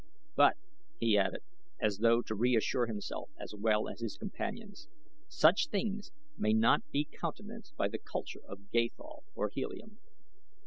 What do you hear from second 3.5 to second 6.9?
well as his companions, "such things may not